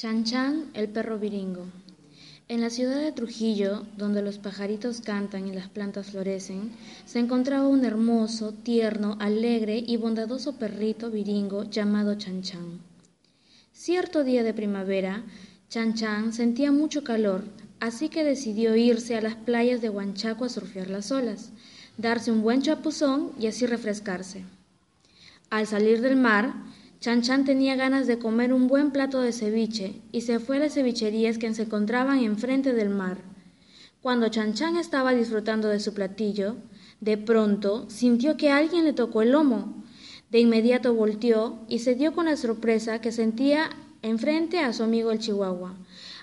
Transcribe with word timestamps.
Chan 0.00 0.24
Chan, 0.24 0.70
el 0.72 0.88
perro 0.88 1.18
viringo. 1.18 1.66
En 2.48 2.62
la 2.62 2.70
ciudad 2.70 2.98
de 3.02 3.12
Trujillo, 3.12 3.84
donde 3.98 4.22
los 4.22 4.38
pajaritos 4.38 5.02
cantan 5.02 5.46
y 5.46 5.52
las 5.52 5.68
plantas 5.68 6.12
florecen, 6.12 6.70
se 7.04 7.18
encontraba 7.18 7.68
un 7.68 7.84
hermoso, 7.84 8.52
tierno, 8.52 9.18
alegre 9.20 9.84
y 9.86 9.98
bondadoso 9.98 10.56
perrito 10.56 11.10
viringo 11.10 11.64
llamado 11.64 12.14
Chan 12.14 12.40
Chan. 12.40 12.80
Cierto 13.74 14.24
día 14.24 14.42
de 14.42 14.54
primavera, 14.54 15.22
Chan 15.68 15.92
Chan 15.92 16.32
sentía 16.32 16.72
mucho 16.72 17.04
calor, 17.04 17.44
así 17.78 18.08
que 18.08 18.24
decidió 18.24 18.74
irse 18.76 19.16
a 19.16 19.20
las 19.20 19.34
playas 19.34 19.82
de 19.82 19.90
Huanchaco 19.90 20.46
a 20.46 20.48
surfear 20.48 20.88
las 20.88 21.12
olas, 21.12 21.50
darse 21.98 22.32
un 22.32 22.40
buen 22.40 22.62
chapuzón 22.62 23.32
y 23.38 23.48
así 23.48 23.66
refrescarse. 23.66 24.46
Al 25.50 25.66
salir 25.66 26.00
del 26.00 26.16
mar, 26.16 26.54
Chan 27.00 27.22
Chan 27.22 27.46
tenía 27.46 27.76
ganas 27.76 28.06
de 28.06 28.18
comer 28.18 28.52
un 28.52 28.68
buen 28.68 28.90
plato 28.90 29.22
de 29.22 29.32
ceviche 29.32 30.02
y 30.12 30.20
se 30.20 30.38
fue 30.38 30.58
a 30.58 30.60
las 30.60 30.74
cevicherías 30.74 31.38
que 31.38 31.52
se 31.54 31.62
encontraban 31.62 32.18
enfrente 32.18 32.74
del 32.74 32.90
mar. 32.90 33.16
Cuando 34.02 34.28
Chan 34.28 34.52
Chan 34.52 34.76
estaba 34.76 35.14
disfrutando 35.14 35.68
de 35.68 35.80
su 35.80 35.94
platillo, 35.94 36.56
de 37.00 37.16
pronto 37.16 37.88
sintió 37.88 38.36
que 38.36 38.50
alguien 38.50 38.84
le 38.84 38.92
tocó 38.92 39.22
el 39.22 39.30
lomo. 39.30 39.82
De 40.28 40.40
inmediato 40.40 40.92
volteó 40.92 41.64
y 41.68 41.78
se 41.78 41.94
dio 41.94 42.12
con 42.12 42.26
la 42.26 42.36
sorpresa 42.36 43.00
que 43.00 43.12
sentía 43.12 43.70
enfrente 44.02 44.58
a 44.58 44.74
su 44.74 44.82
amigo 44.82 45.10
el 45.10 45.20
Chihuahua, 45.20 45.78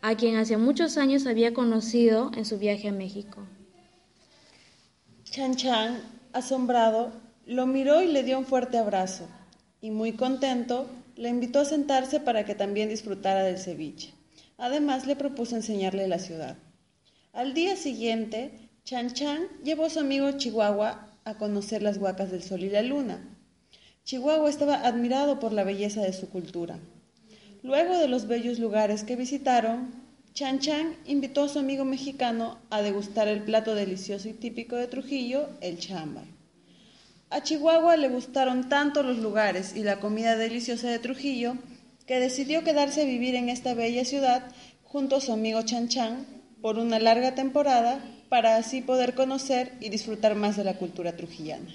a 0.00 0.14
quien 0.14 0.36
hace 0.36 0.56
muchos 0.56 0.96
años 0.96 1.26
había 1.26 1.52
conocido 1.52 2.30
en 2.34 2.46
su 2.46 2.58
viaje 2.58 2.88
a 2.88 2.92
México. 2.92 3.46
Chan 5.24 5.54
Chan, 5.54 6.00
asombrado, 6.32 7.12
lo 7.44 7.66
miró 7.66 8.00
y 8.00 8.06
le 8.06 8.22
dio 8.22 8.38
un 8.38 8.46
fuerte 8.46 8.78
abrazo 8.78 9.28
y 9.82 9.90
muy 9.90 10.12
contento 10.12 10.88
le 11.16 11.28
invitó 11.28 11.58
a 11.58 11.64
sentarse 11.66 12.20
para 12.20 12.44
que 12.46 12.54
también 12.54 12.88
disfrutara 12.88 13.42
del 13.42 13.58
ceviche. 13.58 14.14
Además 14.56 15.06
le 15.06 15.16
propuso 15.16 15.56
enseñarle 15.56 16.06
la 16.06 16.20
ciudad. 16.20 16.56
Al 17.32 17.52
día 17.52 17.76
siguiente, 17.76 18.70
Chan 18.84 19.12
Chan 19.12 19.48
llevó 19.64 19.86
a 19.86 19.90
su 19.90 19.98
amigo 19.98 20.30
Chihuahua 20.32 21.08
a 21.24 21.36
conocer 21.36 21.82
las 21.82 21.98
huacas 21.98 22.30
del 22.30 22.42
sol 22.44 22.62
y 22.62 22.70
la 22.70 22.82
luna. 22.82 23.36
Chihuahua 24.04 24.48
estaba 24.48 24.86
admirado 24.86 25.40
por 25.40 25.52
la 25.52 25.64
belleza 25.64 26.00
de 26.00 26.12
su 26.12 26.30
cultura. 26.30 26.78
Luego 27.62 27.98
de 27.98 28.08
los 28.08 28.28
bellos 28.28 28.60
lugares 28.60 29.02
que 29.02 29.16
visitaron, 29.16 29.90
Chan 30.32 30.60
Chan 30.60 30.96
invitó 31.06 31.44
a 31.44 31.48
su 31.48 31.58
amigo 31.58 31.84
mexicano 31.84 32.58
a 32.70 32.82
degustar 32.82 33.26
el 33.26 33.42
plato 33.42 33.74
delicioso 33.74 34.28
y 34.28 34.32
típico 34.32 34.76
de 34.76 34.86
Trujillo, 34.86 35.48
el 35.60 35.78
chámbar. 35.78 36.24
A 37.32 37.42
Chihuahua 37.42 37.96
le 37.96 38.10
gustaron 38.10 38.68
tanto 38.68 39.02
los 39.02 39.16
lugares 39.16 39.74
y 39.74 39.82
la 39.84 40.00
comida 40.00 40.36
deliciosa 40.36 40.90
de 40.90 40.98
Trujillo 40.98 41.56
que 42.06 42.20
decidió 42.20 42.62
quedarse 42.62 43.00
a 43.00 43.06
vivir 43.06 43.36
en 43.36 43.48
esta 43.48 43.72
bella 43.72 44.04
ciudad 44.04 44.42
junto 44.84 45.16
a 45.16 45.20
su 45.22 45.32
amigo 45.32 45.62
Chan 45.62 45.88
Chan 45.88 46.26
por 46.60 46.78
una 46.78 46.98
larga 46.98 47.34
temporada 47.34 48.00
para 48.28 48.56
así 48.56 48.82
poder 48.82 49.14
conocer 49.14 49.72
y 49.80 49.88
disfrutar 49.88 50.34
más 50.34 50.58
de 50.58 50.64
la 50.64 50.76
cultura 50.76 51.16
trujillana. 51.16 51.70